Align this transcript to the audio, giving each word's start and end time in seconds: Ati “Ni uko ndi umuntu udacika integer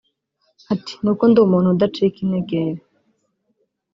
Ati 0.73 0.93
“Ni 1.01 1.09
uko 1.11 1.23
ndi 1.29 1.39
umuntu 1.41 1.67
udacika 1.69 2.17
integer 2.25 2.75